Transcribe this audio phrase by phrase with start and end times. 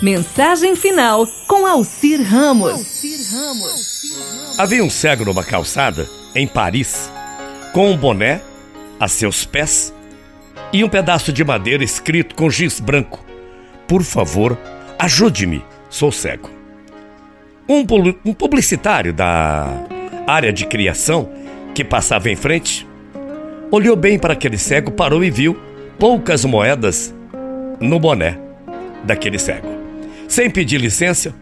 [0.00, 3.02] Mensagem final com Alcir Ramos.
[4.56, 7.10] Havia um cego numa calçada, em Paris,
[7.72, 8.40] com um boné
[9.00, 9.92] a seus pés
[10.72, 13.24] e um pedaço de madeira escrito com giz branco:
[13.88, 14.56] Por favor,
[15.00, 16.48] ajude-me, sou cego.
[17.68, 17.84] Um,
[18.24, 19.66] um publicitário da
[20.28, 21.28] área de criação
[21.74, 22.86] que passava em frente
[23.68, 25.58] olhou bem para aquele cego, parou e viu
[25.98, 27.12] poucas moedas
[27.80, 28.38] no boné
[29.04, 29.77] daquele cego
[30.28, 31.34] sem pedir licença,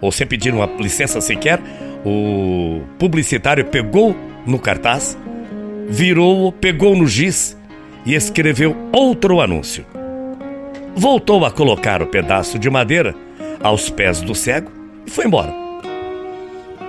[0.00, 1.58] ou sem pedir uma licença sequer,
[2.04, 4.14] o publicitário pegou
[4.46, 5.18] no cartaz,
[5.88, 7.56] virou, pegou no giz
[8.04, 9.84] e escreveu outro anúncio.
[10.94, 13.14] Voltou a colocar o pedaço de madeira
[13.60, 14.70] aos pés do cego
[15.06, 15.52] e foi embora.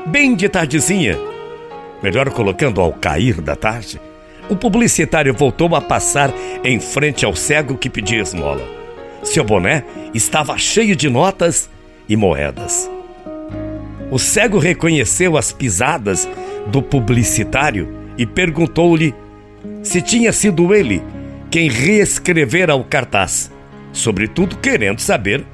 [0.06, 1.18] Bem de tardezinha,
[2.04, 4.00] melhor colocando ao cair da tarde,
[4.50, 6.32] o publicitário voltou a passar
[6.64, 8.87] em frente ao cego que pedia esmola.
[9.24, 11.70] Seu boné estava cheio de notas
[12.08, 12.90] e moedas.
[14.10, 16.28] O cego reconheceu as pisadas
[16.68, 19.14] do publicitário e perguntou-lhe
[19.84, 21.04] se tinha sido ele
[21.50, 23.52] quem reescrevera o cartaz,
[23.92, 25.46] sobretudo querendo saber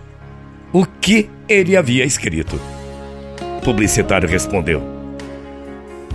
[0.71, 2.59] o que ele havia escrito.
[3.57, 4.81] O publicitário respondeu: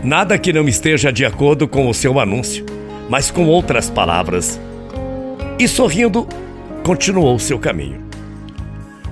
[0.03, 2.65] Nada que não esteja de acordo com o seu anúncio,
[3.09, 4.61] mas com outras palavras.
[5.59, 6.27] E sorrindo,
[6.89, 8.03] continuou seu caminho.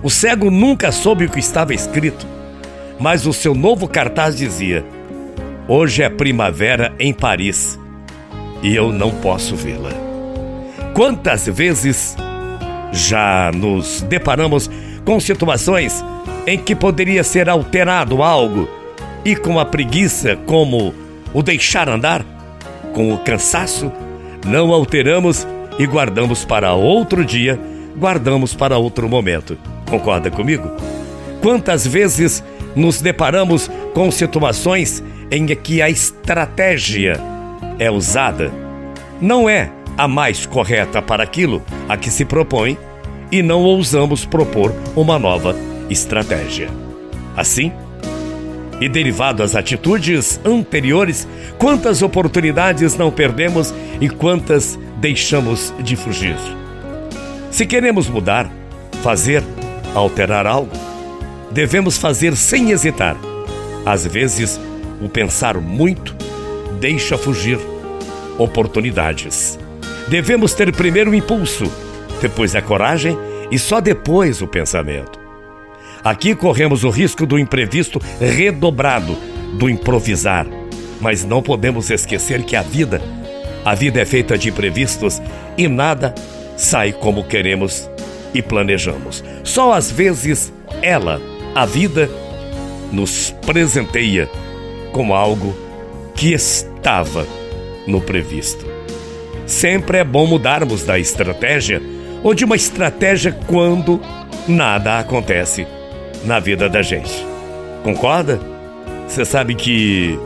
[0.02, 2.26] O cego nunca soube o que estava escrito,
[2.98, 4.82] mas o seu novo cartaz dizia:
[5.68, 7.78] Hoje é primavera em Paris
[8.62, 9.90] e eu não posso vê-la.
[10.94, 12.16] Quantas vezes
[12.92, 14.70] já nos deparamos
[15.04, 16.02] com situações
[16.46, 18.66] em que poderia ser alterado algo
[19.22, 20.94] e com a preguiça, como
[21.34, 22.24] o deixar andar,
[22.94, 23.92] com o cansaço,
[24.46, 25.46] não alteramos
[25.78, 27.58] e guardamos para outro dia,
[27.96, 29.58] guardamos para outro momento.
[29.88, 30.70] Concorda comigo?
[31.40, 32.42] Quantas vezes
[32.74, 37.20] nos deparamos com situações em que a estratégia
[37.78, 38.52] é usada
[39.20, 42.76] não é a mais correta para aquilo a que se propõe
[43.32, 45.56] e não ousamos propor uma nova
[45.88, 46.68] estratégia.
[47.36, 47.72] Assim,
[48.80, 51.26] e derivado às atitudes anteriores,
[51.58, 56.36] quantas oportunidades não perdemos e quantas deixamos de fugir.
[57.50, 58.50] Se queremos mudar,
[59.02, 59.42] fazer,
[59.94, 60.72] alterar algo,
[61.50, 63.16] devemos fazer sem hesitar.
[63.84, 64.60] Às vezes,
[65.00, 66.14] o pensar muito
[66.80, 67.58] deixa fugir
[68.38, 69.58] oportunidades.
[70.08, 71.70] Devemos ter primeiro o impulso,
[72.20, 73.16] depois a coragem
[73.50, 75.18] e só depois o pensamento.
[76.04, 79.16] Aqui corremos o risco do imprevisto redobrado,
[79.58, 80.46] do improvisar,
[81.00, 83.00] mas não podemos esquecer que a vida
[83.66, 85.20] a vida é feita de imprevistos
[85.58, 86.14] e nada
[86.56, 87.90] sai como queremos
[88.32, 89.24] e planejamos.
[89.42, 91.20] Só às vezes ela,
[91.52, 92.08] a vida,
[92.92, 94.30] nos presenteia
[94.92, 95.52] com algo
[96.14, 97.26] que estava
[97.88, 98.64] no previsto.
[99.46, 101.82] Sempre é bom mudarmos da estratégia
[102.22, 104.00] ou de uma estratégia quando
[104.46, 105.66] nada acontece
[106.24, 107.26] na vida da gente.
[107.82, 108.38] Concorda?
[109.08, 110.16] Você sabe que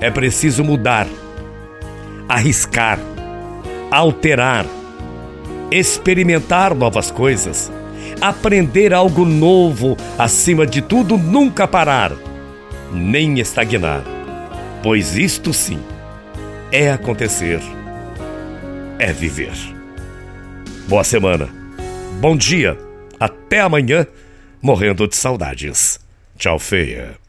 [0.00, 1.06] é preciso mudar
[2.28, 2.98] arriscar,
[3.90, 4.66] alterar,
[5.70, 7.72] experimentar novas coisas,
[8.20, 12.12] aprender algo novo, acima de tudo, nunca parar,
[12.92, 14.02] nem estagnar,
[14.82, 15.80] pois isto sim
[16.70, 17.60] é acontecer,
[18.98, 19.54] é viver.
[20.86, 21.48] Boa semana,
[22.20, 22.76] bom dia,
[23.18, 24.06] até amanhã,
[24.60, 25.98] morrendo de saudades.
[26.36, 27.27] Tchau, feia.